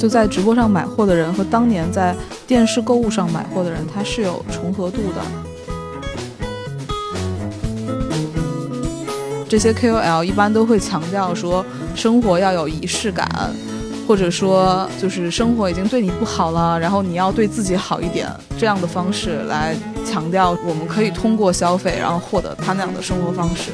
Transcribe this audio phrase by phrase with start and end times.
[0.00, 2.16] 就在直播上买货的人和当年在
[2.46, 5.20] 电视购物上买货的人，他是有重合度的。
[9.46, 11.62] 这些 KOL 一般都会强调说，
[11.94, 13.28] 生活要有仪式感，
[14.08, 18.26] 或者说就是生活已经对你不好了，然后你要对自己好一点，
[18.58, 19.76] 这样的方式来
[20.10, 23.70] 强调我们可以通过消费，然后获得他那样的生活方式。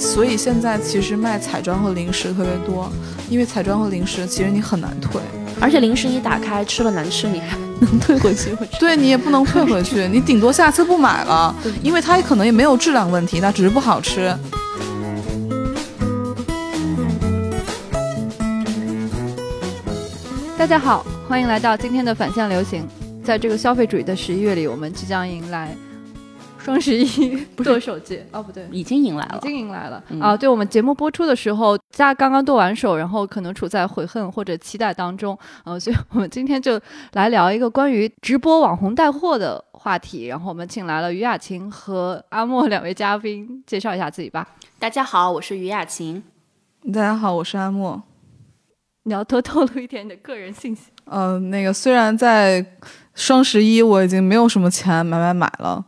[0.00, 2.90] 所以现在其实卖彩妆和零食特别多，
[3.28, 5.20] 因为彩妆和零食其实你很难退，
[5.60, 8.56] 而且零食一打开吃了难吃，你还 能退回去？
[8.80, 14.34] 对你也不能退回去，你顶多下次不买了，因为它可能也没有质量问题，那只是不好吃。
[20.56, 22.88] 大家好，欢迎来到今天的反向流行。
[23.22, 25.76] 在这个消费主义的十一月里，我们即将迎来。
[26.62, 30.36] 双十一 剁手节哦，不对，已经迎来了，已经迎来了啊！
[30.36, 36.78] 对我们节目播出的时候，大家刚刚剁完手，然后可能处在悔恨或者期待当中，呃，所以我们今天就
[37.12, 40.26] 来聊一个关于直播网红带货的话题。
[40.26, 44.46] 然后我们请来了于雅琴和阿莫两位嘉宾，介绍一下自己吧。
[44.78, 46.22] 大家好，我是于雅琴。
[46.92, 48.02] 大家好，我是阿莫。
[49.04, 50.90] 你要多透露一点你的个人信息。
[51.06, 52.64] 嗯，那个虽然在
[53.14, 55.84] 双十一我已经没有什么钱买买买了。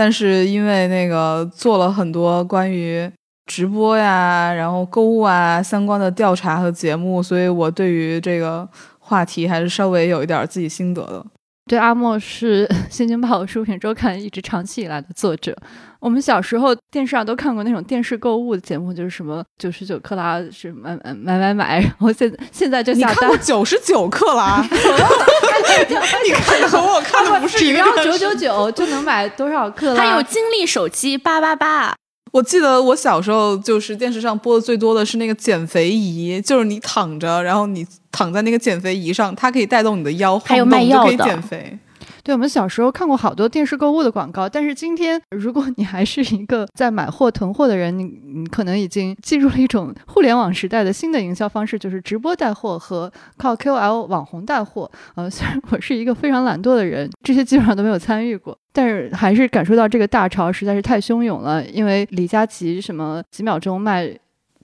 [0.00, 3.06] 但是因为那个做了很多关于
[3.44, 8.66] 直播呀，然后购物啊相关的调查和节目，所以我对于这个
[8.98, 11.26] 话题还是稍微有一点自己心得的。
[11.70, 15.56] 对，阿莫是《新京报》书品周刊一直长期以来的作者。
[16.00, 24.60] 我们小时候电视上都看过那种电视购物的节目，就是什么九十九克拉是买买买买买，然后现现在就你看过九十九克拉？
[24.66, 27.78] 你看的和我看的不是一个。
[27.78, 30.02] 只要九九九就能买多少克拉？
[30.02, 31.94] 还有金立手机八八八。
[32.30, 41.78] 我记得我小时候就是电视上播的最多的是那个减肥仪，就是你躺着，然后你躺在那个减肥仪上，它可以带动你的腰，还有卖药的，减肥。
[42.22, 54.90] 对我们小时候看过好多电视购物的广告，但是今天如果你还是一个在买货囤货的人，你你可能已经进入了一种互联网时代的新的营销方式，就是直播带货和靠 KOL 网红带货。
[55.14, 61.64] 呃，虽然我是一个非常懒惰的人，这些基本上都没有参与过，但是还是感受到这个大潮实在是太汹涌了。
[61.66, 64.14] 因为李佳琦什么几秒钟卖，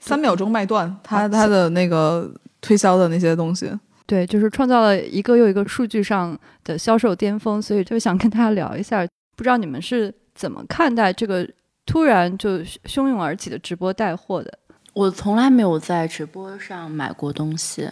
[0.01, 2.31] 三秒钟卖断，他他的那个
[2.61, 3.71] 推销的那些东西。
[4.07, 9.07] 对，就是创造了一个又一个数据上的销售巅峰，所以就想跟大家聊一下，
[9.37, 11.49] 不知道你们是怎么看待这个
[11.85, 14.59] 突然就汹涌而起的直播带货的？
[14.93, 17.87] 我从来没有在直播上买过东西，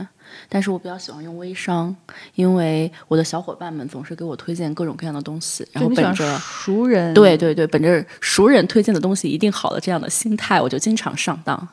[0.49, 1.95] 但是我比较喜欢用微商，
[2.35, 11.69] 因为我的小伙伴们总是给我推荐各种各样的东西，然后本着熟人，对对对，本着熟人推荐的东西一定好的这样的心态，我就经常上当。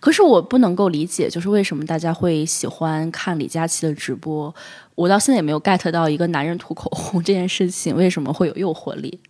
[0.00, 4.54] 可是我不能够理解，就是为什么大家会喜欢看李佳琦的直播？
[4.94, 9.20] 我到现在也没有 get 到一个男人涂口红这件事情为什么会有诱惑力。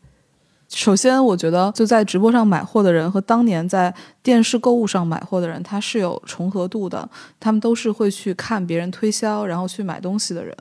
[0.72, 7.08] 首先，我觉得就在直播上买货的人和当年在电视购物上买货的人，他是有重合度的。
[7.40, 10.56] 他们都是会去看别人推销，然后去买东西的人。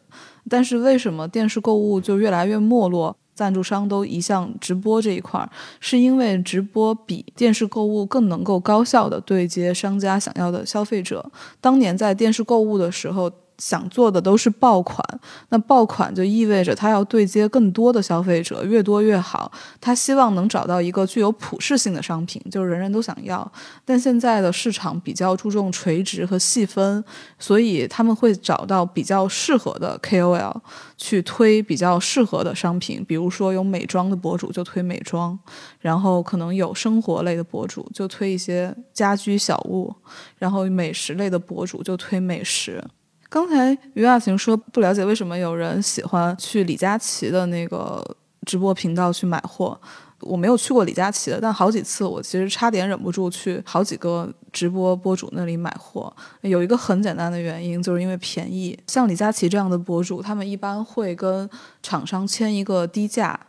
[0.50, 3.16] 但是为什么电视购物就越来越没落？
[3.40, 11.32] 赞助商都移向直播这一块儿，是因为直播比电视购物更能够高效的对接商家想要的消费者。
[11.62, 13.32] 当年在电视购物的时候。
[13.60, 15.06] 想做的都是爆款，
[15.50, 19.52] 那爆款就意味着他要对接更多的消费者，越多越好。
[19.80, 23.50] 他希望能找到一个具有普适性的商品，就是人人都想要。
[23.86, 27.04] 但现在的市场比较注重垂直和细分，
[27.38, 30.56] 所以他们会找到比较适合的 KOL
[30.98, 33.04] 去推比较适合的商品。
[33.06, 35.38] 比如说有美妆的博主就推美妆，
[35.80, 39.94] 然后可能有生活类的博主就推一些家居小物，
[40.38, 42.82] 然后美食类的博主就推美食。
[43.30, 48.04] 刚才于雅晴说不了解为什么有人喜欢去李佳琦的那个
[48.46, 49.80] 直播频道去买货。
[50.22, 56.14] 我没有去过李佳琦的，但好几次我其实差点忍不住去好几个直播博主那里买货。
[56.42, 58.78] 有一个很简单的原因，就是因为便宜。
[58.88, 61.50] 像李佳琦这样的博主，他们一般会跟
[61.82, 63.40] 厂商签一个低价。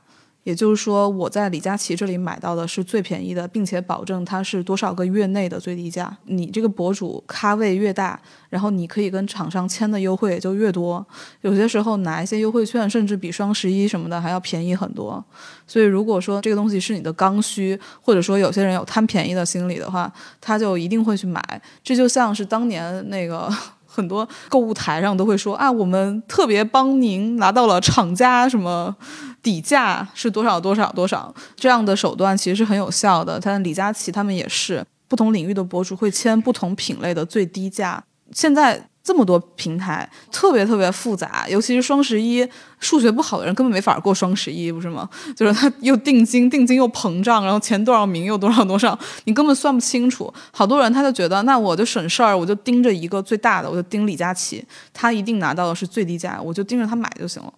[0.43, 6.17] 也就是说，我在李佳琦这里买到的是最便宜的，并且保证它是多少个月内的最低价。
[6.25, 11.07] 你这个博主咖位越大，然后你可以跟厂商签的优惠也就越多。
[11.43, 15.23] 有些时候拿一些优惠券，甚至比双十一什么的还要便宜很多。
[15.67, 20.11] 所以，如果说这个东西是你的刚需，或者说有些人有贪便宜的心理的话，
[20.41, 21.63] 他就一定会去买。
[21.85, 23.53] 这就像是当年那个。
[23.91, 28.95] 很多购物台上都会说啊，我们特别帮您拿到了厂家什么
[29.43, 33.41] 底价是多少多少多少，这样的手段其实是很有效的。
[33.43, 42.47] 但李佳琦他们也是，不同领域的博主会签不同品类的最低价，现在这么多平台，特别特别复杂，尤其是双十一，
[42.79, 45.09] 数学不好的人根本没法过双十一，不是吗？
[45.35, 50.33] 就是他又定金，定金又膨胀，然后前多少名又多少多少，你根本算不清楚。
[50.53, 57.53] 好多人他就觉得，那我就省事儿，我就盯着一个最大的，我就盯李佳琦，他一定拿到的是最低价，我就盯着他买就行了。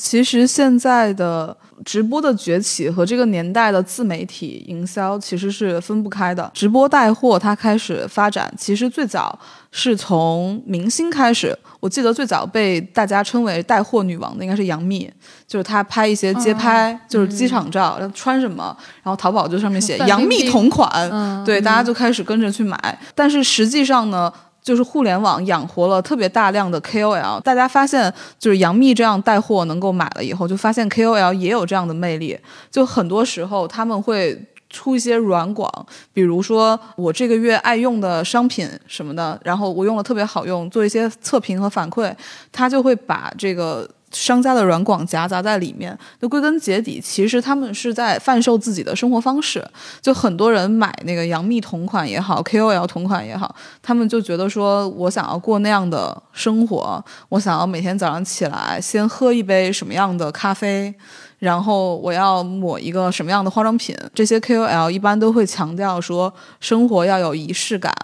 [0.00, 1.54] 其实现在的
[1.84, 6.50] 直播的崛起和这个年代的自媒体营销其实是分不开的。
[6.54, 9.38] 直播带货它开始发展，其实最早
[9.70, 11.56] 是从明星开始。
[11.78, 15.10] 我记得最早被大家称为带货女王的应该是杨幂，
[15.46, 22.98] 就是她拍一些街拍，就是机场照，穿什么，然后淘宝就上面写杨幂同款，对，大家就开始跟着去买。
[23.14, 24.32] 但是实际上呢？
[24.70, 32.38] 就是互联网养活了特别大量的 KOL，大家发现就是杨幂这样带货能够买了以后，就发现 KOL 也有这样的魅力。
[32.70, 35.68] 就很多时候他们会出一些软广，
[36.12, 42.14] 比如说我这个月爱用的商品什么的，然后我用了特别好用，做一些测评和反馈，
[42.52, 43.90] 他就会把这个。
[44.10, 49.64] 商家的软广夹杂在里面，就归根结底，其实他们是在贩售自己的生活方式。
[50.00, 60.92] 就很多人买那个杨幂同款也好，KOL 同款也好，他们就觉得说我想要过那样的生活，我想要每天早上起来先喝一杯什么样的咖啡，
[61.38, 63.96] 然后我要抹一个什么样的化妆品。
[64.12, 67.94] 这些 KOL 一般都会强调说，生活要有仪式感。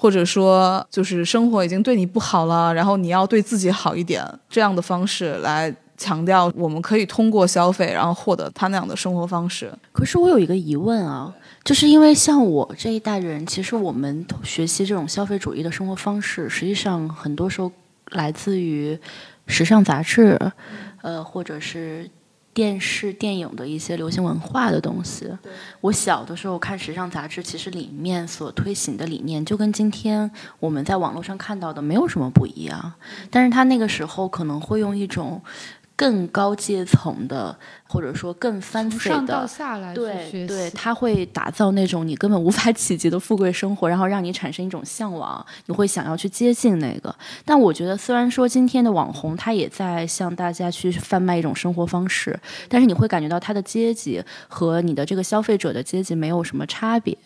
[0.00, 9.72] 或者说，就是生活已经对你不好了，然后你要对自己好一点，这样的方式来强调，我们可以通过消费，然后获得他那样的生活方式。
[9.90, 11.34] 可是我有一个疑问啊，
[11.64, 17.72] 就是因为像我这一代人，其实我们学习这种消费主义的生活方式，实际上很多时候
[18.12, 18.96] 来自于
[19.48, 20.38] 时尚杂志，
[21.02, 22.08] 呃，或者是。
[22.58, 25.30] 电视、电影的一些流行文化的东西，
[25.80, 30.28] 我小的时候看时尚杂志，其实里面所推行的理念就跟今天
[30.58, 32.94] 我们在网络上看到的没有什么不一样，
[33.30, 35.40] 但是他那个时候可能会用一种。
[35.98, 37.58] 更高阶层的，
[37.88, 39.48] 或者说更 fancy 的，
[39.92, 47.12] 对对，他会打造那种你根本无法企及的富贵生活，然后让你产生一种向往，你会想要去接近那个。
[47.44, 57.18] 但我觉得，虽然说今天的网红他也在向大家去贩卖一种生活方式，但是你会感觉到他的阶级和你的这个消费者的阶级没有什么差别。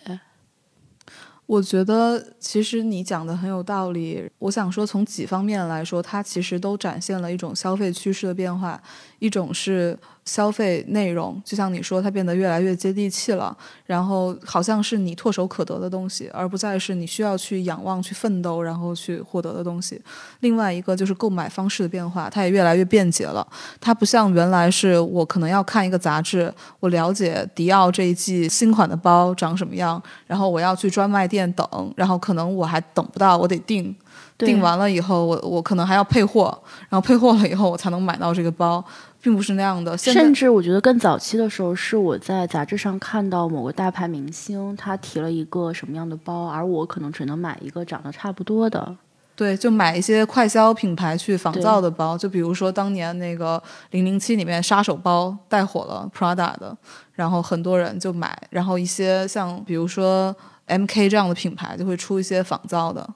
[1.53, 4.27] 我觉得其实你讲的很有道理。
[4.39, 8.83] 我想说，从几方面来说，它其实都展现了一种消费趋势的变化。
[9.19, 9.99] 一种是。
[10.25, 20.01] 消费内容，就像你说，它变得越来越接地气了，然后好像是你唾手可得的东西，而不再是你需要去仰望、去奋斗，然后去获得的东西。
[20.41, 23.47] 另外一个就是购买方式的变化，它也越来越便捷了。
[23.81, 33.95] 它不像原来是我可能要看一个杂志，我了解迪奥这一季新款的包长什么样，然后我要去专卖店等，然后可能我还等不到，我得订，
[34.39, 36.57] 订完了以后，我我可能还要配货，
[36.89, 38.85] 然后配货了以后，我才能买到这个包。
[39.23, 48.97] 并不是那样的，甚至我觉得更早期的时候，是我在杂志上看到某个大牌明星他提了一个什么样的包，而我可能只能买一个长得差不多的。
[49.35, 56.77] 对，就买一些快消品牌去仿造的包，就比如说当年那个零零七里面杀手包带火了 Prada 的，
[57.15, 60.35] 然后很多人就买，然后一些像比如说
[60.67, 63.09] MK 这样的品牌就会出一些仿造的。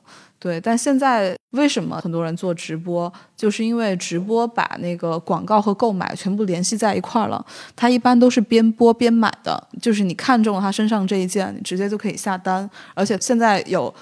[0.46, 3.12] 对，但现在为什么很多人做直播？
[3.36, 7.44] 就是因为直播把那个广告和购买全部联系在一块儿了。
[7.74, 12.70] 它一般都是边播边买的，就是你看中了他身上这一件，你直接就可以下单。
[12.94, 13.92] 而且现在有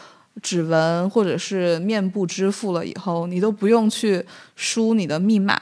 [0.42, 4.22] 指纹或者是面部支付了以后，你都不用去
[4.54, 5.58] 输你的密码，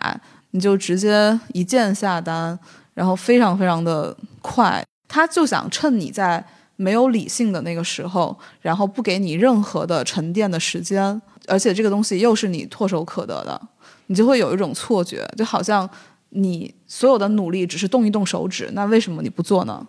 [0.51, 2.59] 你就直接一键下单，
[2.95, 4.85] 然后非常非常的快。
[5.07, 6.45] 他就想趁你在。
[6.83, 13.61] 没有理性的那个时候，然后不给你任何的沉淀的时间，而且这个东西又是你唾手可得的，
[14.07, 15.89] 你就会有一种错觉，就好像
[16.31, 19.87] 你所有的努力只是动一动手指，那为什么你不做呢？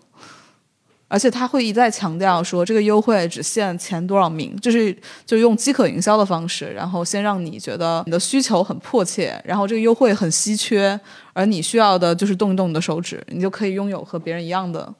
[1.08, 4.96] 而且他会一再强调说，这个优惠只限前多少名，就是
[5.26, 11.00] 就用饥渴营销的方式，然后先让你觉得你的需求很迫切，然后这个优惠很稀缺，
[11.34, 14.92] 而你需要的就是动一动你的手指，你就可以拥有和别人一样的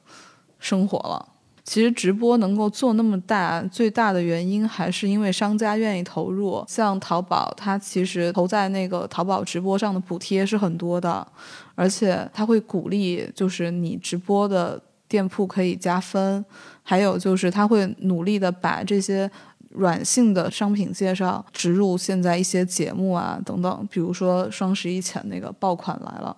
[0.60, 1.33] 生活了。
[1.64, 6.62] 其实直播能够做那么大，最大的原因还是因为商家愿意投入。
[6.68, 11.26] 像淘宝，它其实投在那个淘宝直播上的补贴是很多的，
[11.74, 14.78] 而且它会鼓励，就是你直播的
[15.08, 16.44] 店铺可以加分。
[16.82, 19.30] 还有就是它会努力的把这些
[19.70, 26.36] 软性的商品介绍植入现在一些节目啊等等，比如说双十一前那个爆款来了。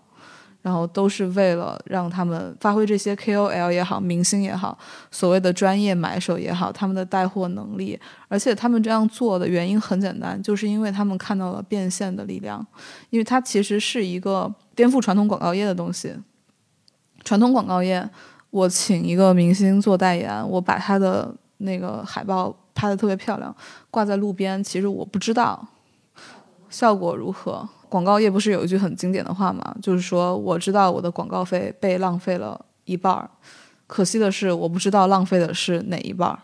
[0.67, 4.77] 然后都是为了让他们发挥这些 KOL 也好，明星也好，
[5.13, 7.97] 所谓的专业买手也好，他们的带货能力。
[8.27, 12.67] 而且他们这样做的原因很简单，就是因为他们看到了变现的力量，
[13.11, 16.13] 因为它其实是一个颠覆传统广告业的东西。
[17.23, 18.11] 传统广告业，
[18.51, 23.55] 我请一个明星做代言，我把他的那个海报拍的特别漂亮，
[23.89, 25.65] 挂在路边，其实我不知道
[26.69, 27.69] 效果如何。
[27.89, 29.75] 广告业不是有一句很经典的话吗？
[29.81, 33.31] 就是说我知道我的广告费被浪费了一半儿，
[33.87, 36.39] 可惜的是我不知道浪费的是哪一半儿。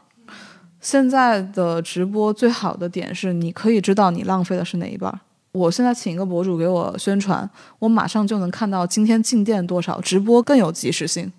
[0.80, 5.20] 现在的直播最好的点是，你可以知道你浪费的是哪一半儿。
[5.52, 10.00] 我现在请一个博主给我宣传，我马上就能看到今天进店多少。
[10.00, 11.32] 直播更有及时性，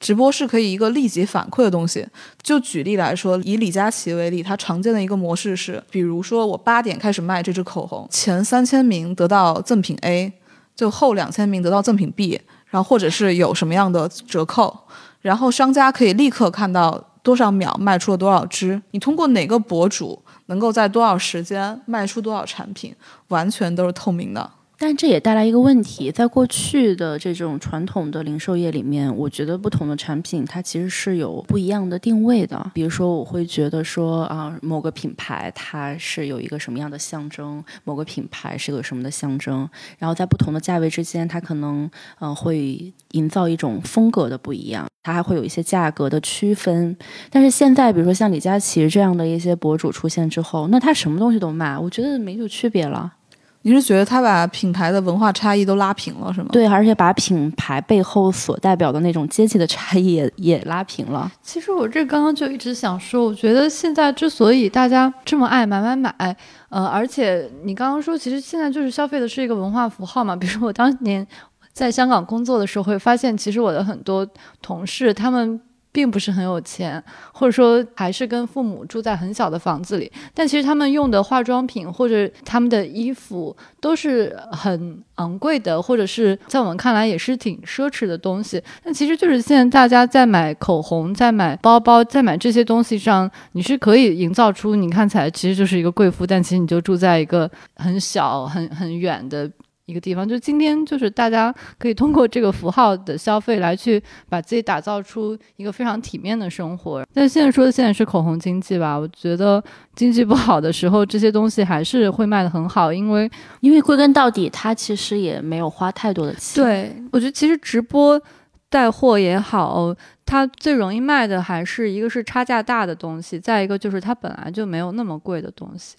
[0.00, 2.04] 直播是可以一个立即反馈的东西。
[2.42, 10.32] 就举例来说，以李佳琦为例，他常见的一个模式是，比如说我八点开始卖这支口红，前三千名得到赠品 A，
[10.74, 12.40] 就后两千名得到赠品 B，
[12.70, 14.76] 然后或者是有什么样的折扣，
[15.20, 20.20] 然后商家可以立刻看到多少秒卖出了多少支，你通过哪个博主。
[20.46, 22.92] 能够在多少时间卖出多少产品，
[23.28, 24.50] 完全都是透明的。
[24.82, 32.70] 但这也带来一个问题，在过去的这种传统的零售业里面，我觉得不同的产品它其实是有不一样的定位的。
[32.72, 39.68] 比如说，我会觉得说啊，某个品牌它是有一个什么样的象征，某个品牌是个什么的象征，
[39.98, 46.96] 然后在不同的价位之间，它可能嗯会营造一种风格的不一样，它还会有一些价格的区分。
[47.28, 53.12] 但是现在，比如说像李佳琦这样的一些博主出现之后，那他什么东西都卖，我觉得没有区别了。
[53.62, 56.48] 你是觉得他把品牌的文化差异都拉平了，是吗？
[56.50, 61.30] 对，而且把品牌背后所代表的那种阶级的差异也 也拉平了。
[61.42, 66.36] 其实我这刚刚就一直想说，我觉得现在之所以大家这么爱买买买，
[66.70, 70.34] 呃，而且你刚刚说，其实现在就是消费的是一个文化符号嘛。
[70.40, 71.26] 比如说我当年
[71.72, 74.26] 在香港工作的时候，会发现其实我的很多
[74.62, 75.60] 同事他们。
[75.92, 88.62] 并不是很有钱，或者说还是跟父母住在很小的房子里，但其实他们用的化妆品或者他们的衣服都是很昂贵的，或者是在我们看来也是挺奢侈的东西。
[88.84, 99.50] 但其实就是现在大家在买口红、在买包包、在买这些东西上，你是可以营造出你看起来其实就是一个贵妇，但其实你就住在一个很小、很很远的。
[99.90, 107.04] 一个地方，就今天就是大家可以通过这个符号的消费来去把自己打造出一个非常体面的生活。
[107.12, 108.96] 但现在说的现在是口红经济吧？
[108.96, 109.62] 我觉得
[109.96, 113.28] 经济不好的时候，这些东西还是会卖的很好，因为
[113.60, 116.62] 因为归根到底，它其实也没有花太多的钱。
[116.62, 118.20] 对我觉得其实直播
[118.68, 119.92] 带货也好，
[120.24, 125.96] 它最容易卖的还是一个是差价大的东西，再一个就是它本来就没有那么贵的东西，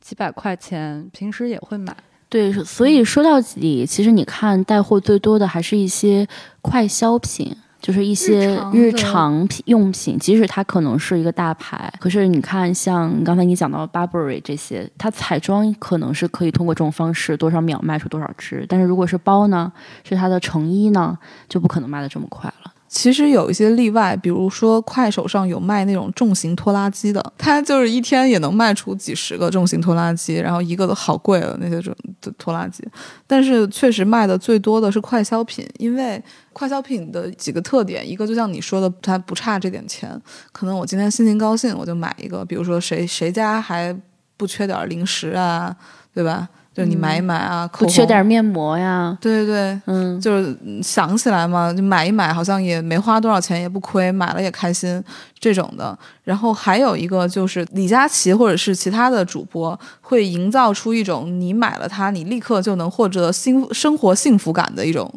[0.00, 1.96] 几百块钱平时也会买。
[2.30, 6.26] 对，所以说到底，其实你看带货最多的还是一些
[6.62, 10.16] 快消品，就是一些日常品用品。
[10.16, 19.72] 即使它可能是一个大牌，可是你看，像刚才你讲到 Burberry 这些，它彩妆可能是可以通过这种方式多少秒卖出多少支，但是如果是包呢，
[20.04, 21.18] 是它的成衣呢，
[21.48, 22.72] 就不可能卖的这么快了。
[22.90, 31.94] 其实有一些例外，比如说快手上有卖那种重型拖拉机的，它就是一天也能卖出几十个重型拖拉机，然后一个都好贵了那些种
[32.36, 32.84] 拖拉机。
[33.28, 36.20] 但是确实卖的最多的是快消品，因为
[36.52, 40.20] 快消品的几个特点，一个就像你说的，它不差这点钱，
[40.50, 43.96] 可能我今天心情高兴我就买一个，比如说谁谁家还
[44.36, 45.76] 不缺点零食啊，
[46.12, 46.48] 对吧？
[46.80, 49.16] 就你买一买啊，不缺点面膜呀？
[49.20, 55.02] 对对对，嗯，就是想起来嘛，就买一买，好像也没花多少钱，也不亏，买了也开心
[55.38, 55.96] 这种的。
[56.24, 65.12] 然后还有一个就是李佳琦或者是其他的主播会营造出一种你买了它，你立刻就能获得幸生活幸福感的一种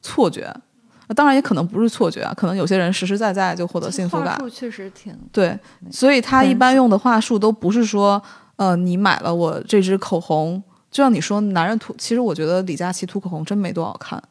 [0.00, 0.50] 错觉。
[1.14, 4.36] 当然也可能不是错觉啊，可能有些人实实在在就获得幸福感。
[4.36, 5.58] 话术确实挺对，
[5.90, 8.22] 所以他一般用的话术都不是说，
[8.56, 10.62] 呃，你买了我这支口红。
[10.94, 14.22] 就像你说，男人涂，其实我觉得李佳琦涂口红真没多好看。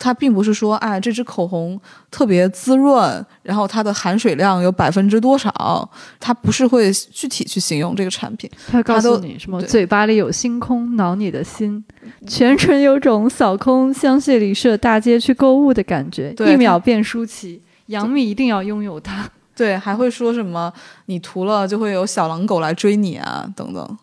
[0.00, 8.50] 他并不是说，哎，这支口红特别滋润，然后它的含水量有百分之多少，他不是会具体去形容这个产品。
[8.68, 9.62] 他告诉你什么？
[9.62, 11.84] 嘴巴里有星空，挠你的心，
[12.26, 17.62] 全程有种扫空香榭丽舍大街去购物的感觉，一秒变舒淇。
[17.86, 19.24] 杨幂一定要拥有它。
[19.54, 20.72] 对，还会说什么？
[21.06, 23.98] 你涂了就会有小狼狗来追你啊，等等。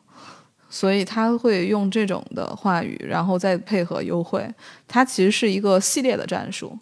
[0.75, 4.45] 所以他会用这种的话语，然后再配合优惠。
[4.89, 6.77] 它其实是一个系列的战术，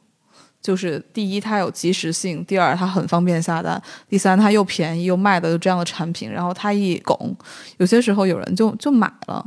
[0.59, 6.27] 就是第一，它有及时性；第二，它很方便下单；第三，它又便宜又卖的这样的产品。
[6.27, 7.35] 然后它一拱，
[7.77, 9.45] 有些时候有人就就买了。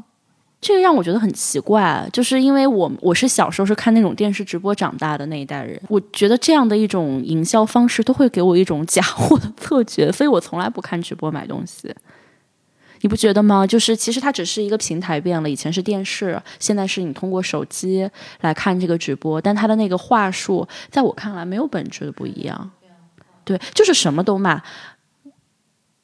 [0.60, 11.92] 这个让我觉得很奇怪，就是因为我我是小时候是看那种电视直播长大的那一代人，我觉得这样的一种营销方式都会给我一种假货的 错觉，所以我从来不看直播买东西。
[13.06, 13.64] 你不觉得吗？
[13.64, 18.10] 就是其实它只是一个平台变了，以前是电视，现在是你通过手机
[18.40, 22.68] 来看这个直播，但它的那个话术，在我看来没有本质的不一样。
[23.44, 24.60] 对，就是什么都卖。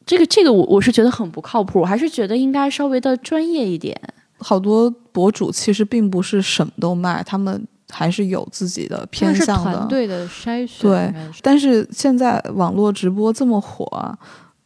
[0.06, 4.00] 这个这个我我是觉得很不靠谱，我还是觉得应该稍微的专业一点。
[4.38, 10.88] 好多博主其实并不是什么都卖，他们还是有自己的偏向的团队的筛选。
[10.88, 14.16] 对，但是现在网络直播这么火，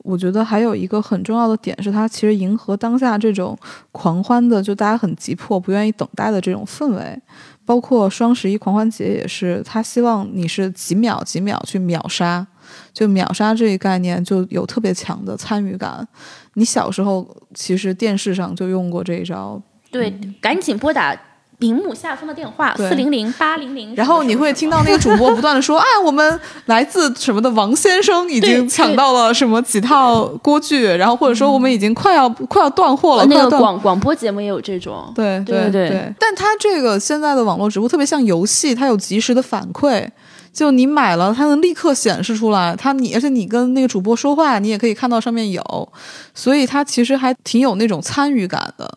[0.06, 3.58] 我觉得还有一个很重要的点是，它其实迎合当下这种
[3.90, 7.20] 狂欢的，就大家很急迫、不愿意等待的这种氛围。
[7.64, 12.46] 包括双十一狂欢节也是，他希望你是几秒几秒去秒杀，
[12.92, 16.06] 就秒杀这一概念就有特别强的参与感。
[16.54, 19.60] 你小时候其实电视上就用过这一招，
[19.90, 20.10] 对，
[20.40, 21.12] 赶紧拨打
[21.58, 40.08] 屏幕下方的电话对四零零八零零，然后你会听到那个主播不断的说：“哎，我们来自什么的王先生已经抢到了什么几套锅具，然后或者说我们已经快要快要断货了。”呃那个广广播节目也有这种，对对对对但它这个现在的网络直播特别像游戏，它有及时的反馈。
[40.52, 42.75] 就你买了，它能立刻显示出来。
[42.75, 45.92] 它你而且你跟那个主播说话，你也可以看到上面有，
[46.34, 48.90] 所以它其实还挺有那种参与感的，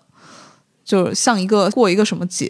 [0.90, 2.50] 就是像一个过一个什么节，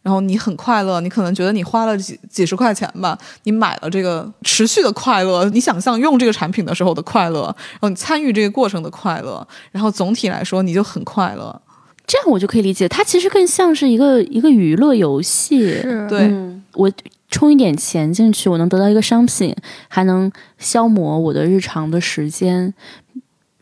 [0.00, 7.42] 然后你很快乐，你可能觉得你花了几几十块钱吧，你买了这个持续的快乐，你想象用这个产品的时候的快乐，
[7.72, 11.60] 然后你参与这个过程的快乐，然后总体来说你就很快乐。
[12.06, 15.60] 这样我就可以理解，它其实更像是一个一个娱乐游戏。
[15.60, 16.90] 是对嗯，我
[17.28, 19.54] 充一点钱进去，我能得到一个商品，
[19.88, 22.72] 还能消磨我的日常的时间。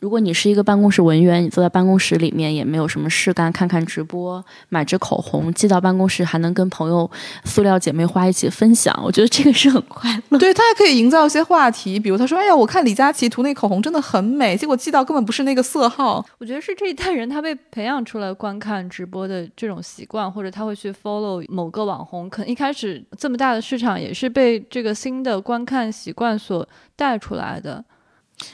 [0.04, 7.10] 如果你是一个办公室文员，你坐在办公室里面也没有什么事干，看看直播，买支口红寄到办公室，还能跟朋友
[7.46, 10.38] 塑料姐妹花一起分享，我觉得这个是很快乐。
[10.38, 16.22] 对他还可以营造一些话题，比如他说：“哎呀，我看李佳琦涂那口红真的很美，结果寄到根本不是那个色号。
[16.36, 22.28] 我觉得是这一代人他被培养出来观看直播的这种习惯，或者他会去 follow 某个网红。
[22.28, 27.82] 可能一开始这么大的市场也是被这个新的观看习惯所带出来的。”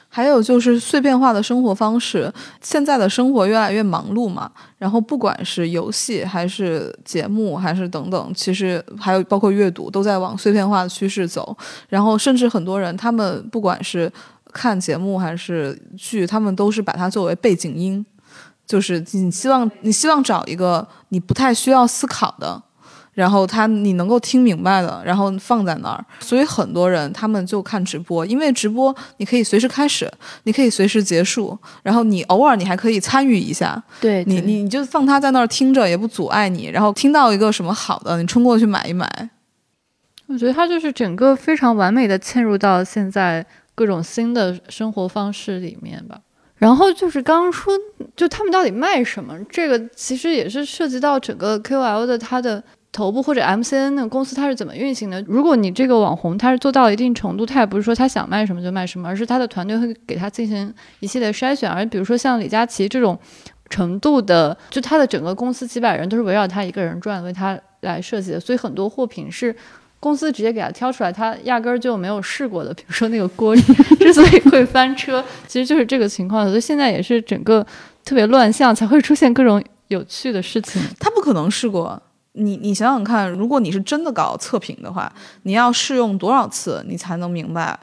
[0.08, 11.56] 还有就是碎片化的生活方式，现在的生活越来越忙碌嘛，然后不管是游戏还是节目还是等等，其实还有包括阅读，都在往碎片化的趋势走。
[11.88, 14.12] 然后甚至很多人，他们不管是
[14.52, 18.04] 看节目还是剧，他们都是把它作为背景音，
[18.66, 22.62] 就是你希望你希望找一个你不太需要思考的。
[23.12, 30.10] 然后他你能够听明白的，然后放在那儿，所以很多人他们就看直播，因为直播你可以随时开始，
[30.44, 39.30] 你可以随时结束，然后你偶尔你还可以参与一下，对你你你就放他在那儿听着也不阻碍你，然后听到一个什么好的，你冲过去买一买。
[40.26, 43.44] 我觉得他就是整个非常完美的嵌入到现在
[43.74, 46.20] 各种新的生活方式里面吧。
[46.56, 47.74] 然后就是刚刚说，
[48.14, 49.34] 就他们到底卖什么？
[49.50, 55.22] 这个其实也是涉及到整个 KOL 的它的头部或者 MCN 那个公司它是怎么运行的。
[55.28, 61.70] 如果你这个网红他是做到了一定程度，他也不是说他想卖什么就卖什么，而是他的团队会给他进行一系列筛选。
[61.70, 63.18] 而比如说像李佳琦这种
[63.68, 69.54] 程度的，就他的整个公司几百人都是围绕他一个人转，为他来设计的，所以很多货品是。
[70.02, 72.72] 公司直接给他挑出来，他压根儿就没有试过的。
[72.72, 73.54] 比如说那个锅
[74.00, 76.46] 之所以会翻车，其实就是这个情况。
[76.48, 77.62] 所以现在也是整个
[78.02, 80.80] 特别乱象，才会出现各种有趣的事情。
[80.98, 82.02] 他不可能试过。
[82.32, 85.12] 你你想想看，如果你是真的搞测评的话，
[85.42, 87.78] 你要试用多少次，你才能明白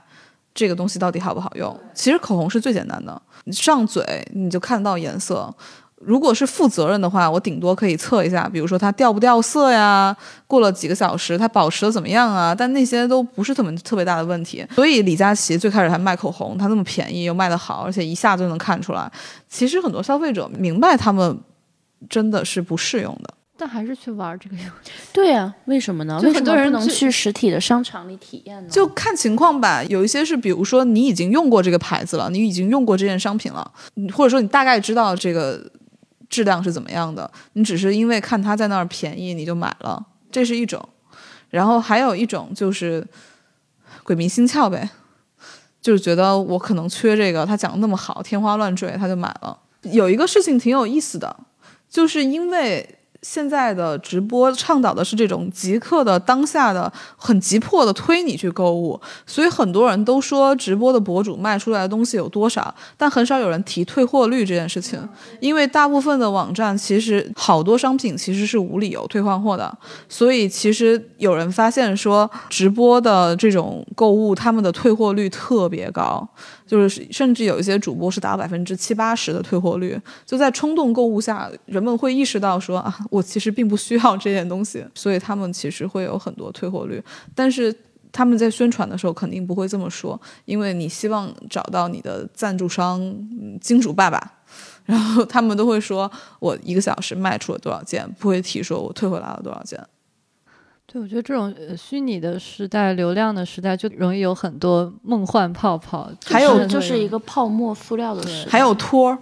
[0.53, 1.77] 这个东西到底好不好用？
[1.93, 5.53] 其实口红是最简单的，你上嘴你就看得到颜色。
[5.99, 12.53] 如果是负责任的话，我顶多可以测一下，比如说它掉不掉色呀，过了几个小时它保持的怎么样啊？
[12.53, 14.63] 但那些都不是特别特别大的问题。
[14.75, 19.11] 所以李佳琦最开始还卖口红，它那么便宜又卖得好，而且一下就能看出来。
[19.49, 21.35] 其实很多消费者明白他们
[22.07, 23.33] 真的是不适用的。
[23.57, 26.19] 但还是去玩这个游戏， 对啊，为什么呢？
[26.21, 28.69] 就为什么不能很多人去去实体的商场里体验呢？
[28.69, 35.59] 就看情况吧，有一些是，比如说你已经用过这个牌子了，你已经用过这件商品了，你或者说你大概知道这个
[36.29, 40.87] 质量是怎么样的，你只是因为看它在那儿便宜你就买了，这是一种。
[41.49, 43.05] 然后还有一种就是
[44.03, 44.89] 鬼迷心窍呗，
[45.81, 49.57] 就是觉得我可能缺这个，他讲的那么好，天花乱坠，他就买了。
[49.83, 51.33] 有一个事情挺有意思的，
[51.89, 52.96] 就是因为
[53.29, 64.97] 现在的直播倡导的是这种即刻的、当下的、很急迫的推你去购物，所以很多人都说直播的博主卖出来的东西有多少，但很少有人提退货率这件事情，
[65.41, 76.25] 因为大部分的网站其实好多商品其实是无理由退换货的，所以其实有人发现说直播的这种购物，他们的退货率特别高。
[76.67, 87.01] 就是甚至有一些主播是达百分之七八十的退货率，就在冲动购物下，人们会意识到说啊，我其实并不需要这件东西，所以他们其实会有很多退货率。
[87.33, 87.73] 但是
[88.11, 92.99] 他们在宣传的时候肯定不会这么说，因为你希望找到你的赞助商
[93.61, 94.19] 金主爸爸，
[94.85, 99.79] 然后他们都会说我一个小时卖出了多少件，不会提说我退回来了多少件。
[100.89, 106.09] 对，我觉得这种虚拟的时代、流量的时代，就容易有很多梦幻泡泡。
[106.25, 109.17] 还有就是一个泡沫塑料的时代，还有托儿，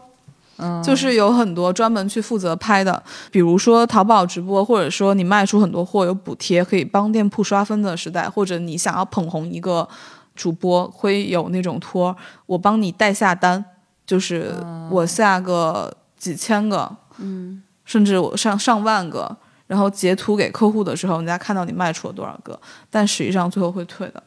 [0.57, 3.01] 嗯，就是有很多专门去负责拍的，
[3.31, 9.89] 比如说淘宝直播，或者说你卖出很多货有补贴，可以帮店铺刷分的时代，或者你想要捧红一个
[10.35, 13.65] 主播，会有那种托儿，我帮你代下单，
[14.05, 14.53] 就是
[14.91, 19.35] 我下个几千个，嗯，甚至我上上万个。
[19.67, 24.23] 然后截图给客户的时候，人家看到你卖出了多少个，但实际上最后会退的。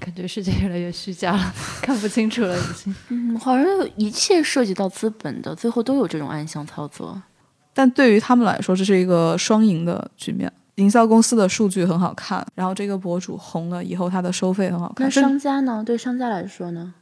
[0.00, 2.94] 感觉世界越来越虚假了， 看不清楚了已经。
[3.10, 7.22] 嗯，好像一切涉及到资本的，最后都有这种暗箱操作。
[7.72, 10.52] 但对于他们来说，这是一个双赢的局面。
[10.76, 15.06] 营销公司的数据很好看，然后这个博主红了以后，他的收费很好看。
[15.06, 15.84] 那商家呢？
[15.86, 16.94] 对商家来说呢？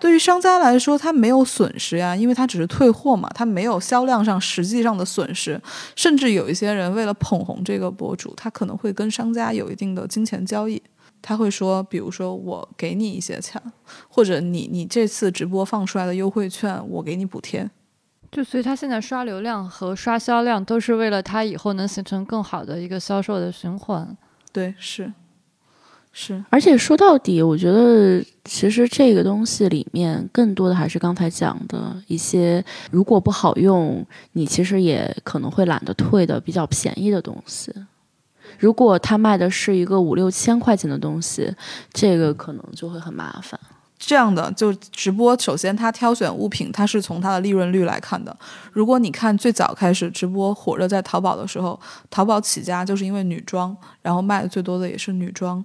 [0.00, 5.60] 对于商家来说，他没有损失呀，因为他只是退货嘛，他没有销量上实际上的损失。
[5.94, 10.82] 甚至有一些人为了捧红这个博主，他可能会跟商家有一定的金钱交易。
[11.22, 13.62] 他会说，比如说我给你一些钱，
[14.08, 17.70] 或者你你这次直播放出来的优惠券，我给你补贴。
[18.30, 24.14] 就所以，他现在刷流量和刷销量都是为了他以后能形成更好的一个销售的循环。
[24.52, 25.12] 对，是。
[26.16, 37.74] 是，而且说到底，我觉得其实这个东西里面更多的还是刚才讲的一些，如果不好用，你其实也可能会懒得退的比较便宜的东西。
[38.60, 41.52] 如果他卖的是一个五六千块钱的东西，
[41.92, 43.58] 这个可能就会很麻烦。
[43.98, 48.36] 这样的就直播，首先他挑选物品，他是从他的利润率来看的。
[48.70, 55.64] 如果你看最早开始直播火热在淘宝的时候，淘宝起家就是因为女装，然后卖的最多的也是女装。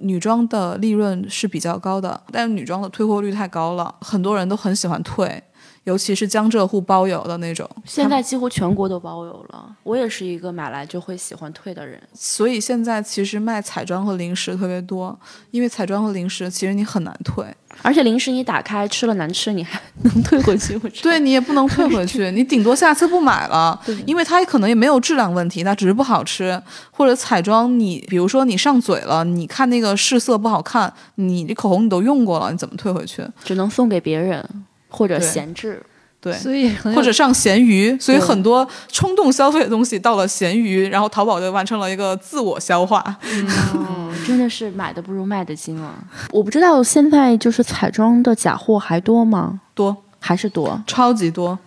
[0.00, 5.42] 女装的利润是比较高的，但是女装的退货率太高了，很多人都很喜欢退，
[5.84, 7.68] 尤其是江浙沪包邮的那种。
[7.84, 12.00] 现在几乎全国都包邮了，我也是一个买来就会喜欢退的人。
[12.12, 15.18] 所以现在其实卖彩妆和零食特别多，
[15.50, 17.44] 因为彩妆和零食其实你很难退。
[17.82, 20.78] 而且零食你打开吃了难吃，你还能退回去？
[21.02, 26.60] 对你也不能退回去， 你顶多下次不买了，因为它可能也没有质量问题，它只是不好吃。
[26.90, 33.24] 或者彩妆，你比如说你上嘴了，你看那个试色不好看，你这口红你都用过了，你怎么退回去？
[33.44, 34.44] 只能送给别人
[34.90, 35.82] 或者闲置。
[36.22, 43.02] 对，所以或者上闲鱼，所以很多冲动消费的东西到了闲鱼，然后淘宝就完成了一个自我消化。
[43.24, 45.94] 嗯， 真的是买的不如卖的精啊！
[46.30, 49.62] 我不知道现在就是彩妆的假货还多吗？
[49.72, 50.78] 多还是多？
[50.86, 51.58] 超级多。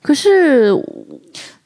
[0.00, 0.72] 可是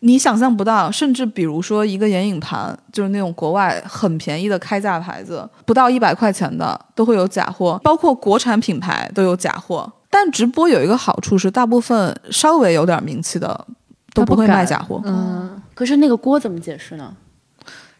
[0.01, 9.93] 你想象不到，甚至比如说一个眼影盘，就是那种国外很便宜的开价牌子，不到一百块钱的都会有假货，包括国产品牌都有假货。
[10.19, 13.67] 但直播有一个好处是，大部分稍微有点名气的
[14.15, 14.99] 都不会卖假货。
[15.05, 17.13] 嗯，可是那个锅怎么解释呢？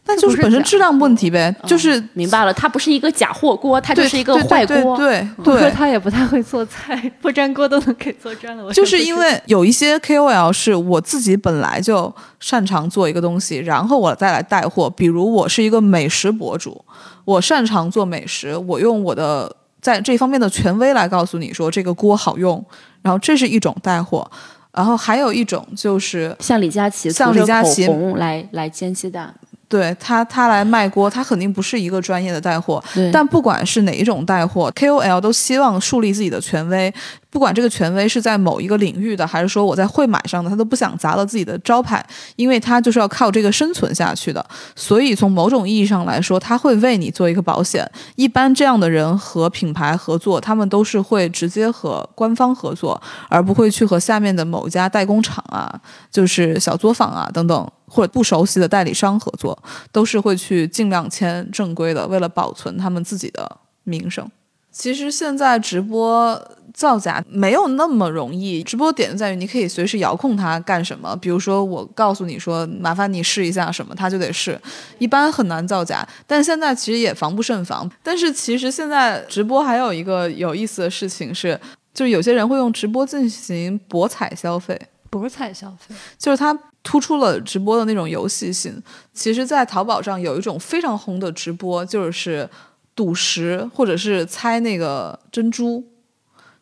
[0.07, 4.97] 那就是本身质量问题呗，就是明白了，它不是一个假货锅，它就是一个坏锅。
[4.97, 8.73] 对对，他也不太会做菜， 不粘锅都能给做粘了。
[8.73, 14.89] 就是因为有一些 KOL 是我自己本来就擅长做一个东西，然后我再来带货。
[14.89, 16.83] 比如我是一个美食博主，
[17.25, 22.63] 我擅长做美食，我用我的在这方面的权威来告诉你说这个锅好用，
[23.01, 24.29] 然后这是一种带货。
[24.73, 29.33] 然后还有一种就是像李佳琦，像李佳琦来来煎鸡蛋。
[29.69, 32.81] 对他，他来卖锅，他肯定不是一个专业的带货。
[33.11, 36.93] 但不管是哪一种带货，KOL 都希望树立自己的权威。
[37.29, 42.03] 不管这个权威是在某一个领域的，还是说我在会买上的，他都不想砸了自己的招牌，
[42.37, 44.43] 因为他就是要靠这个生存下去的。
[44.75, 47.89] 所以从某种意义上来说，他会为你做一个保险。
[48.15, 59.57] 一般这样的人和品牌合作，他们都是会直接和官方合作，而不会去和下面的某家代工厂啊，就是小作坊啊等等，或者不熟悉的代理商合作，
[59.91, 64.29] 都是会去尽量签正规的，为了保存他们自己的名声。
[64.71, 66.41] 其实现在直播。
[66.77, 68.61] 造假没有那么容易。
[68.61, 74.61] 直播点就在于你可以随时遥控它干什么，比如说我告诉你说麻烦你试一下什么，它就得试。
[74.99, 77.89] 一般很难造假，但现在其实也防不胜防。
[78.03, 81.59] 但是其实现在直播还有一个有意思的事情是，
[81.95, 84.79] 就是有些人会用直播进行博彩消费。
[85.09, 88.79] 博彩消费就是它突出了直播的那种游戏性。
[89.13, 92.47] 其实，在淘宝上有一种非常红的直播，就是
[92.93, 95.83] 赌石或者是猜那个珍珠，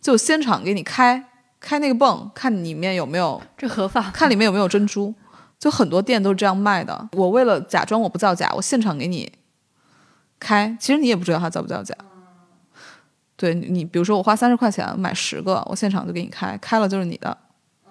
[0.05, 4.11] 就现场给你开开那个泵，看里面有没有，这合法？
[4.11, 5.11] 看里面有没有珍珠。
[5.57, 7.09] 就很多店都是这样卖的。
[7.13, 9.31] 我为了假装我不造假，我现场给你
[10.39, 11.95] 开，其实你也不知道它造不造假。
[13.35, 17.35] 对你，比如说我花三十块钱买十个，我现场就给你开，开了就是你的。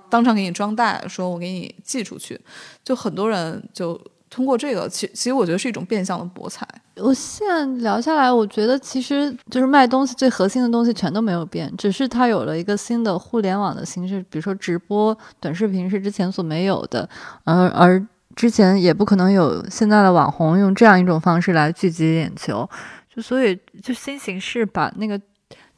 [0.08, 2.40] 当场给你装袋，说我给你寄出去，
[2.84, 4.00] 就很多人就
[4.34, 6.66] 通过这个，其其实我觉得是一种变相的博彩。
[6.96, 17.08] 我现在聊下来，我觉得其实就是卖东西最核心的东西全都没有变，只是它有了一个新的互联网的形式，比如说直播、短视频是之前所没有的，
[17.44, 22.68] 而而之前也不可能有现在的网红用这样一种方式来聚集眼球，
[23.14, 25.20] 就所以就新形式把那个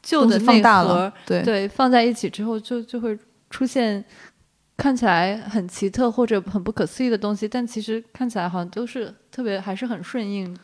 [0.03, 3.19] 旧的放大了，对对，放在一起之后就就会
[3.51, 4.03] 出现。
[4.77, 10.57] 看起来很奇特或者很不可思议的东西，但其实看起来好像都是特别还是很顺应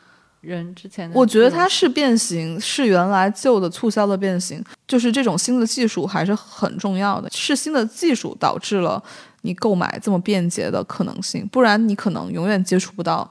[0.42, 1.18] 人之前的。
[1.18, 7.30] 我觉得它是变形，是原来旧的促销的变形，就是这种新的技术还是很重要的。
[7.30, 9.02] 是新的技术导致了
[9.40, 13.30] 你购买这么便捷的可能性，不然你可能永远接触不到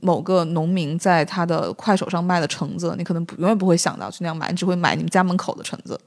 [0.00, 5.98] 某个农民在他的快手上卖的橙子，你可能不永远不会想到去那样买，你只会买你们家门口的橙子。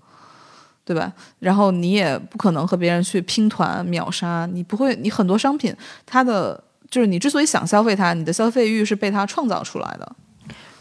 [0.90, 1.14] 对吧？
[1.38, 5.72] 然后你也不可能和别人去拼团秒杀，你不会，你很多商品，
[6.04, 10.12] 它的就是你之所以想消费它，你的消费欲是被它创造出来的。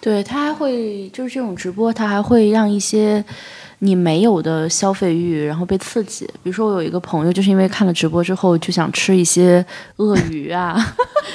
[0.00, 3.22] 对，它还会就是这种直播，它还会让一些
[3.80, 6.24] 你没有的消费欲，然后被刺激。
[6.42, 9.62] 比如说，我有一个朋友，就是因为看了直播之后，就想吃一些
[9.96, 10.74] 鳄鱼啊，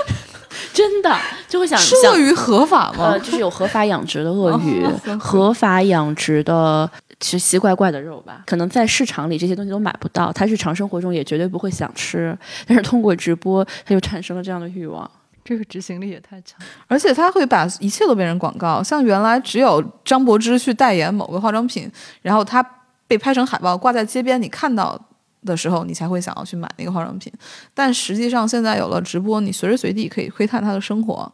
[0.74, 1.16] 真的
[1.48, 3.12] 就会想吃鳄鱼合法吗？
[3.12, 4.84] 呃，就是有合法养殖的鳄鱼，
[5.20, 6.90] 合法养殖的。
[7.20, 12.38] 其实奇怪怪的肉吧，可能在市场里这些东西都买不到，他日常生活中也绝对不会想吃。
[12.66, 15.10] 但是通过直播，他就产生了这样的欲望。
[15.46, 18.82] 这个执行力也太强，而且他会把一切都变成广告。
[18.82, 22.66] 像原来只有张柏芝去代言某个化妆品，然后他
[23.08, 24.98] 被拍成海报挂在街边，你看到
[25.44, 27.32] 的时候，你才会想要去买那个化妆品。
[27.74, 31.30] 但实际上现在有了直播，你随时随地可以窥探他的生活，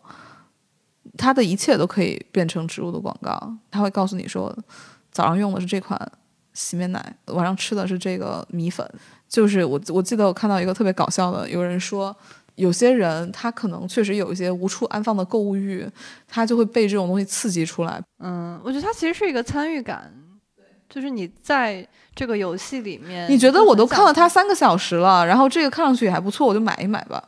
[1.16, 3.56] 他的一切都可以变成植入的广告。
[3.70, 4.56] 他会告诉你说。
[5.20, 6.00] 早上用的是这款
[6.54, 8.90] 洗面奶，晚上吃的是这个米粉。
[9.28, 12.16] 就是我我记得我看到一个特别搞笑的，有人说
[12.56, 15.86] 有些人他可能确实有一些无处安放的购物欲，
[16.26, 18.02] 他就会被这种东西刺激出来。
[18.20, 20.10] 嗯，我觉得它其实是一个参与感，
[20.88, 27.22] 就是你在这个游戏里面，你觉得我都看了它三个小时了，然后这个看上去也还不错，我就买一买吧，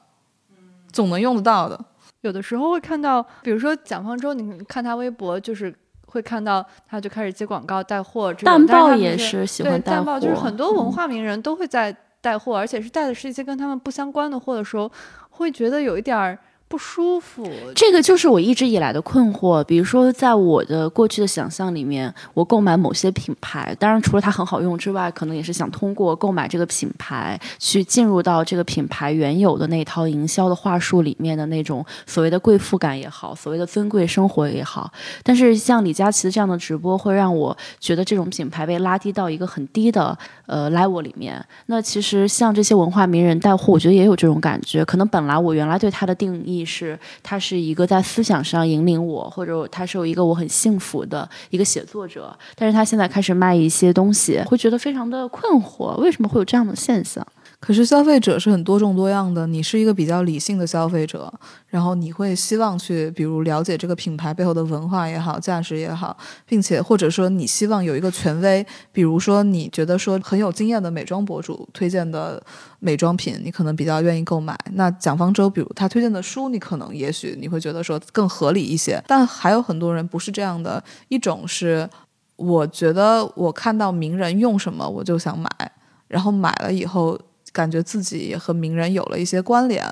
[0.94, 1.78] 总能用得到的。
[2.22, 5.76] 有的时候会看到，比如说蒋方舟，你看他微博就是。
[6.12, 14.92] 会看到他就开始接广告带货，淡豹也是喜欢带货，就是很多文化名人都会在带货，而且是带的是一些跟他们不相关的货的时候，
[15.30, 16.38] 会觉得有一点儿。
[16.72, 19.62] 不舒服，这个就是我一直以来的困惑。
[19.66, 34.90] 比如说，在我的过去的想象里面，我购买某些品牌，当然除了它很好用之外，可能也是想通过购买这个品牌，去进入到这个品牌原有的那套营销的话术里面的那种所谓的贵妇感也好，所谓的尊贵生活也好。
[35.24, 41.46] 但是像李佳琦这样的直播，会让我觉得这种品牌被拉低到一个很低的呃 level 里面。
[41.66, 44.86] 那其实像这些文化名人带货，我觉得也有这种感觉。
[44.86, 46.61] 可能本来我原来对它的定义。
[46.66, 57.26] 是，他是一个在思想上引领我，或者他是有一个我很幸福的一个写作者，但是他现在开始卖一些东西，会觉得非常的困惑，为什么会有这样的现象？
[57.62, 61.32] 可是消费者是很多种多样的，你是一个比较理性的消费者，
[61.68, 72.42] 然后你会希望去，比如了解这个品牌背后的文化也好，价值也好，并且或者说你希望有一个权威，比如说你觉得说很有经验的美妆博主推荐的
[72.80, 74.58] 美妆品，你可能比较愿意购买。
[74.74, 79.00] 那蒋方舟，比如他推荐的书，你可能也许你会觉得说更合理一些。
[79.06, 81.88] 但还有很多人不是这样的，一种是
[82.38, 85.48] 我觉得我看到名人用什么我就想买，
[86.08, 87.16] 然后买了以后。
[87.52, 89.86] 感觉自己也和名人有了一些关联，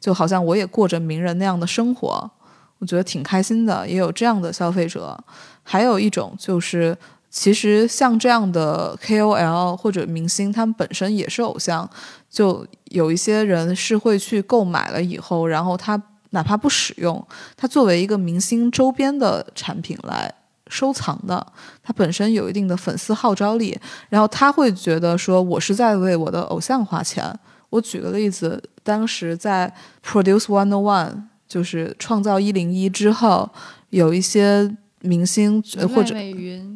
[0.00, 2.30] 就好像我也过着名人那样的生活，
[2.78, 3.88] 我觉得挺开心的。
[3.88, 5.18] 也有这样的消费者，
[5.62, 6.96] 还有一种就是，
[7.30, 11.88] 其实像这样的 KOL 或者明星，他们本身也是偶像，
[12.30, 20.32] 就有一些人是会去购买了以后，然后他哪怕不使用，他作为一个明星周边的产品来
[20.68, 21.46] 收藏的，
[21.82, 27.24] 他本身有一定的粉丝号召力，然后他会觉得说我是在为我的偶像花钱。
[27.70, 29.72] 我举个例子，当时在
[30.04, 33.50] Produce One O One，就是创造一零一之后，
[33.90, 36.73] 有一些明星呃或者美云，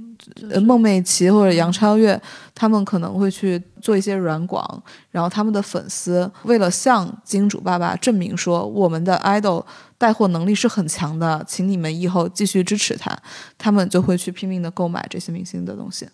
[0.51, 2.20] 呃孟美岐或者杨超越，
[2.55, 9.64] 他们可能会去做一些软广，然后他们的粉丝为了向金主爸爸证明说我们的 idol
[9.96, 13.16] 带货能力是很强的，请你们以后继续支持他，
[13.57, 16.09] 他们就会去拼命的购买这些明星的东西，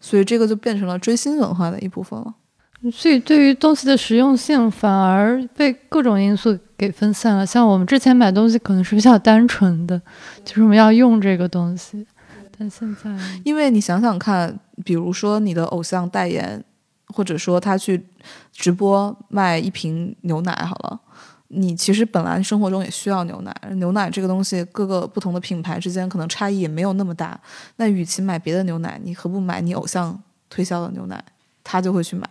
[0.00, 2.34] 所以这个就变成了追星文化的一部分了。
[2.92, 7.46] 所以对于东西的实用性反而被各种因素给分散了。
[7.46, 9.98] 像我们之前买东西可能是比较单纯的，
[10.44, 12.06] 就是我们要用这个东西，
[12.56, 13.10] 但现在
[13.44, 16.62] 因为你想想看，比如说你的偶像代言，
[17.08, 18.04] 或者说他去
[18.52, 21.00] 直播卖一瓶牛奶好了，
[21.48, 27.38] 你其实本来生活中也需要牛奶，牛奶这个东西各个不同的品牌之间可能差异也没有那么大。
[27.76, 31.22] 那与其买别的牛奶，你何不买你偶像推销的牛奶？
[31.62, 32.28] 他就会去买。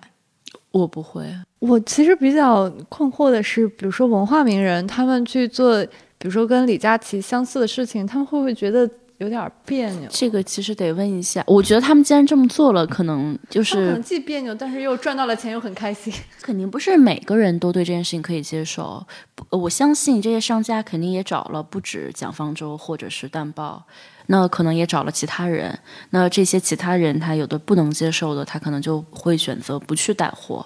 [0.72, 1.28] 我不会，
[1.60, 5.84] 我其实比较困惑的是，比如说文化名人他们去做，
[6.18, 10.10] 比如说跟李佳琦相似的事情，他们会不会觉得有点别扭？
[10.12, 11.44] 这个其实得问一下。
[11.48, 16.14] 我觉得他们既然这么做了，可能就是可是能既别扭，但是又赚到了钱，又很开心。
[16.42, 19.06] 肯定不是每个人都对这件事情可以接受。
[19.36, 23.86] 不我相信这些商家肯定也找了不止蒋方舟或者是淡豹，
[24.28, 25.80] 那可能也找了其他人。
[26.10, 30.66] 那这些其他人他有的不能接受的，他可能就会选择不去带货。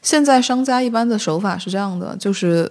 [0.00, 2.70] 现在商家一般的手法是这样的，就是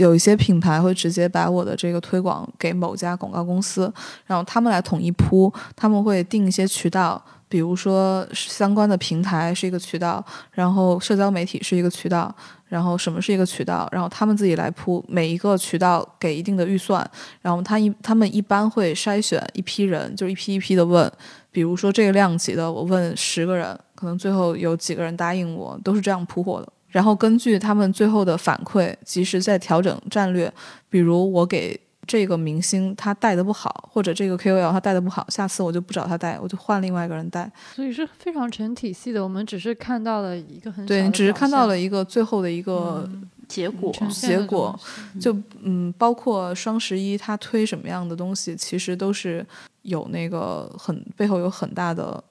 [0.00, 3.92] 有一些品牌会直接把我的这个推广给某家广告公司，
[4.24, 12.34] 然后他们来统一铺，他们会定一些渠道，比如说相关的平台是一个渠道，然后社交媒体是一个渠道，
[12.66, 17.08] 然后什么是一个渠道，然后他们自己来铺，每一个渠道给一定的预算，
[17.42, 21.10] 然后他一他们一般会筛选一批人，就是一批一批的问，
[21.50, 26.72] 比如说这个量级的，我问十个人，可能最后有几个人答应我，都是这样铺货的。
[26.90, 30.52] 然后根据他们最后的反馈，及时再调整战略。
[30.88, 37.50] 比如我给这个明星他带的不好，或者这个 KOL 他带的不好，下次我就不找他带，我就换另外一个人带。
[37.74, 43.08] 所以是非常成体系的，我们只是看到了一个很对你只是看到了一个最后的一个
[43.46, 44.78] 结果结果
[45.20, 49.46] 就嗯，包括双十一他推什么样的东西，其实都是
[49.82, 52.22] 有那个很背后有很大的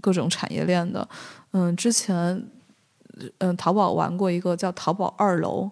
[0.00, 1.06] 各种产业链的。
[1.52, 2.42] 嗯，之前
[3.38, 5.70] 嗯淘宝玩过一个叫淘宝二楼。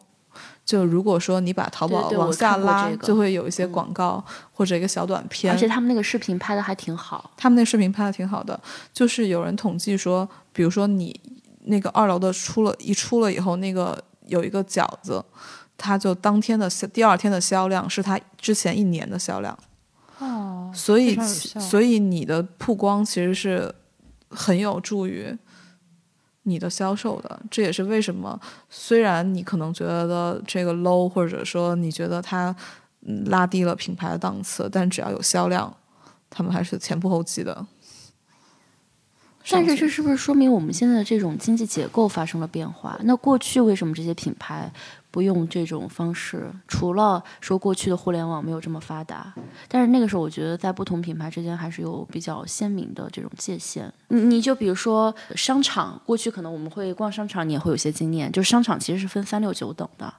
[0.64, 7.32] 就如果说你把淘宝往下拉，就会有一些嗯广告、或者一个小短片，而且他们那个视频拍的还挺好。
[7.36, 8.58] 他们那视频拍的挺好的，
[8.92, 11.18] 就是有人统计说，比如说你
[11.64, 15.22] 那个二楼的出了一出了以后，那个有一个饺子，
[15.76, 19.58] 它就当天的销第二天的销量是它之前一年的销量，
[20.20, 23.74] 哦，所以所以你的曝光其实是
[24.28, 25.36] 很有助于
[26.42, 27.40] 你的销售的。
[27.50, 32.54] 这也是为什么，虽然你可能觉得这个 low，或者说你觉得它
[33.02, 35.74] 嗯拉低了品牌的档次，但只要有销量，
[36.28, 37.66] 他们还是前仆后继的。
[39.48, 42.96] 但是这是不是说明我们现在的这种经济结构发生了变化？
[43.04, 44.70] 那过去为什么这些品牌
[45.10, 46.50] 不用这种方式？
[46.68, 49.34] 除了说过去的互联网没有这么发达，
[49.68, 53.92] 但是那个时候我觉得在不同品牌之间还是有比较鲜明的这种界限。
[54.08, 60.12] 你你就比如说商场，过去可能我们会逛商场，你也会有些经验，就是商场其实是分三六九等的。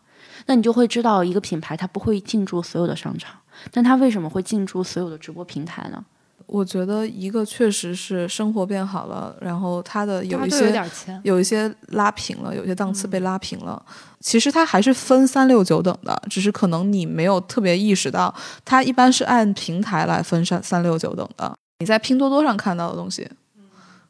[0.45, 3.35] 那你就会知道一个品牌它不会进驻所有的商场，
[3.71, 6.03] 但它为什么会进驻所有的直播平台呢？
[6.51, 10.83] 我觉得一个确实是生活变好了，然后他的有一些
[11.23, 13.81] 有一些拉平了，有些档次被拉平了。
[14.19, 18.35] 其实它还是分三六九等的，只是可能你没有特别意识到，
[18.65, 21.55] 它一般是按平台来分三三六九等的。
[21.79, 23.25] 你在拼多多上看到的东西，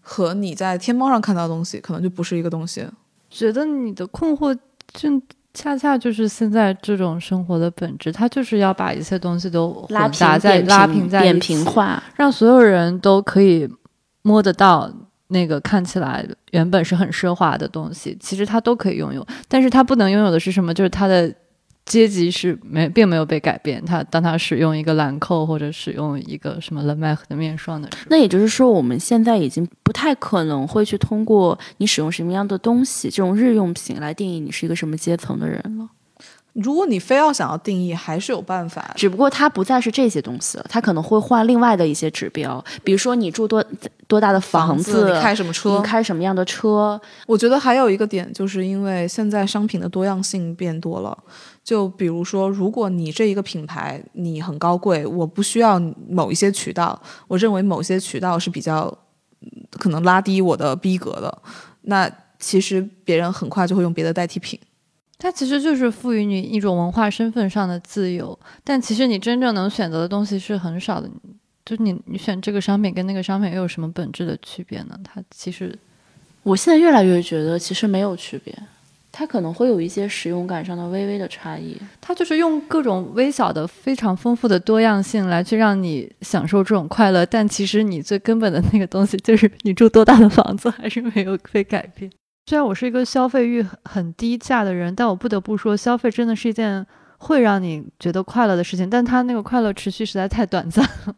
[0.01, 2.83] 和你在天猫上看到的东西，可能就不是一个东西。
[3.29, 4.57] 觉得你的困惑
[4.93, 5.21] 正
[5.53, 13.69] 恰恰就是现在这种生活的本质，它就是要把一切东西都拉平混杂在拉平在扁平化，让所有人都可以
[14.21, 14.89] 摸得到
[15.27, 20.73] 那个看起来原本是很奢华的东西，其实他都可以拥有，但是他不能拥有的是什么？
[20.73, 21.33] 就是他的
[21.85, 23.83] 阶级是没并没有被改变。
[23.83, 35.89] 他当他使用一个兰蔻或者使用一个什么 l e m a c 的面霜的时候，那也就是说，我们现在已经不太可能会去通过你使用什么样的东西这种日用品来定义你是一个什么阶层的人了。
[36.53, 38.91] 如果你非要想要定义，还是有办法。
[38.97, 43.63] 只不过它不再是这些东西了，它可能会换另外的一些指标，比如说你住多
[44.05, 46.99] 多大的房子，你开什么车，你开什么样的车。
[47.25, 51.17] 我觉得还有一个点，就是因为现在商品的多样性变多了。
[51.63, 58.95] 就比如说，如果你这一个品牌你很高贵，我不需要某一些渠道，我认为某些渠道是比较
[59.71, 61.41] 可能拉低我的逼格的，
[61.81, 62.09] 那
[62.39, 64.59] 其实别人很快就会用别的代替品。
[65.19, 71.07] 它其实就是赋予你一种文化身份上的自由，但其实你真正能选择的东西是很少的。
[71.63, 74.99] 就你你选这个商品跟那个商品又有什么本质的区别呢？
[75.03, 75.77] 它其实，
[76.41, 78.51] 我现在越来越觉得其实没有区别，
[79.11, 81.77] 它可能会有一些使用感上的微微的差异。
[81.99, 92.09] 它就是用各种微小的、非常丰富的多样性来去让你享受这种快乐，但其实你最根本的那个东西就是你住多大的房子还是没有被改变。
[92.47, 96.85] 虽然我是一个消费欲很低价的人，但我不得不说，消费真的是一件
[97.17, 98.89] 会让你觉得快乐的事情。
[98.89, 101.15] 但它那个快乐持续实在太短暂了。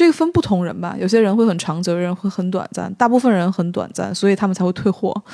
[0.00, 5.12] 这个分不同人吧，有些人会很长久，有人会很短暂，大部分人很短暂，所以他们才会退货，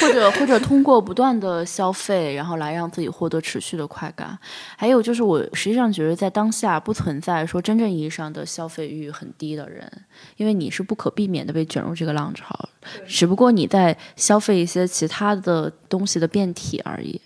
[0.00, 4.36] 或者或者通过不断的消费，然后来让自己获得持续的快感。
[4.76, 9.88] 还有就是，我实际上觉得在当下不存在说真正意义上的消费欲很低的人，
[10.36, 12.68] 因为你是不可避免的被卷入这个浪潮，
[13.06, 17.20] 只不过你在消费一些其他的东西的变体而已。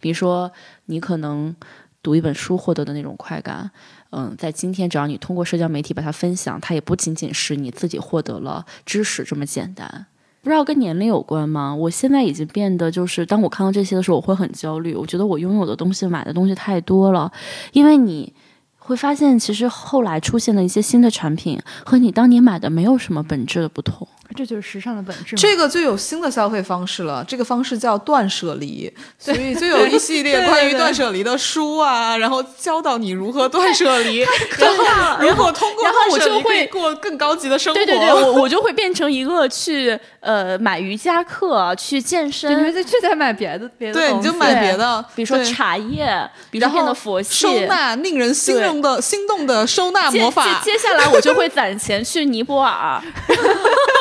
[0.00, 0.50] 比如说，
[0.86, 1.54] 你可能
[2.02, 3.70] 读一本书获得的那种快感。
[4.16, 10.06] 嗯，在今天，只要你通过社交媒体把它分享，它也不仅仅是你自己获得了知识这么简单。
[10.42, 11.74] 不知道跟年龄有关吗？
[11.74, 14.94] 我现在已经变得，就是当我看到这些的时候，我会很焦虑。
[14.94, 17.32] 我觉得我拥有的东西、买的东西太多了，
[17.72, 18.32] 因为你
[18.78, 24.06] 会发现，其实后来出现的一些新的产品和你当年买的没有什么本质的不同。
[24.36, 25.36] 这就是时尚的本质。
[25.36, 34.18] 这个就有新的消费方式了，这个方式叫断舍离，所以就有一系列关于断舍离的书啊，然后教导你如何断舍离，
[34.58, 34.84] 然后
[35.24, 37.78] 然后通过我就会过更高级的生活。
[37.78, 50.60] 对对对，我我就会变成一个去呃买瑜伽课、去健身，你再去再买别的别的对，你就买别的，比如说茶叶，比如变得佛系，收纳令人心动的心动的收纳魔法。
[50.64, 53.00] 接下来我就会攒钱去尼泊尔。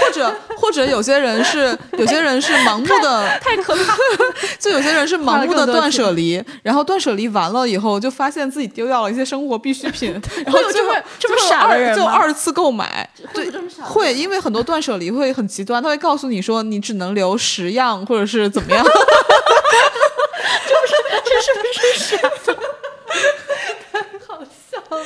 [0.00, 3.96] 或者或者有些人是有些人是盲目的，太可怕。
[4.58, 10.12] 就有些人是盲目的断舍离，然后断舍离完了以后，就发现自己丢掉了一些生活必需品，
[10.44, 13.08] 然后就会这么傻的人就二次购买。
[13.32, 13.50] 对，
[13.82, 18.84] 会因为很多断舍离会很极端，他会告诉你说你只能留十样，或者是怎么样。
[20.66, 20.92] 这不是
[21.24, 22.16] 这是不是傻？
[23.92, 24.30] 太好
[24.70, 25.04] 笑了。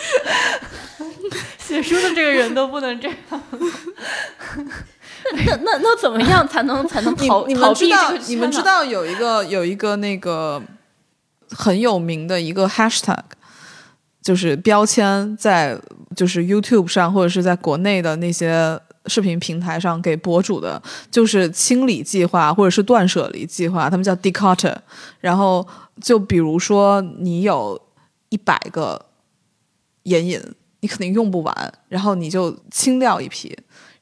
[1.83, 3.17] 写书的这个人都不能这样。
[5.35, 8.19] 那那那怎么样才能才能逃逃避这个？
[8.29, 10.63] 你们知道有一个有一个那个
[11.51, 13.23] 很有名的一个 hashtag，
[14.23, 15.79] 就是标签，在
[16.15, 24.77] 就是 YouTube 上或者是在国内的那些视频平台上给博主的，就是清理计划或者是断舍离计划，他们叫 decutter。
[25.21, 25.67] 然后
[26.01, 27.81] 就比如说你有
[28.29, 29.07] 一百个
[30.05, 30.41] 眼影。
[30.87, 33.53] 你肯定用不完，然后你就清掉一批，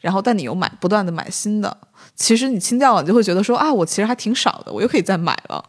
[0.00, 1.74] 然后但你又买不断的买新的。
[2.14, 5.64] 其实你清掉了，你就会觉得说啊，我其实还挺少的，我又可以再买了。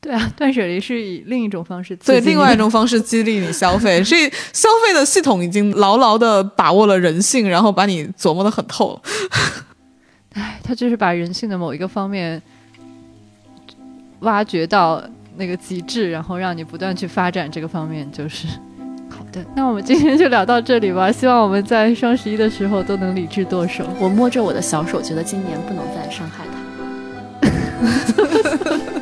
[0.00, 4.02] 对啊，断舍离是以另一种方式，对另外一 种方式激励你消费。
[4.02, 9.00] 所以消费的系统已经牢牢的把握了人性，然后把你琢磨的很透。
[10.32, 12.42] 哎，他就是把人性的某一个方面
[14.20, 15.00] 挖掘到
[15.36, 18.48] 那个极致，然后让你不断去发展这个方面，就是。
[19.54, 21.10] 那我们今天就聊到这里吧。
[21.10, 23.84] 希望我们在双十一的时候都能理智剁手。
[23.98, 26.44] 我摸着我的小手，觉得今年不能再伤害
[27.40, 28.78] 他。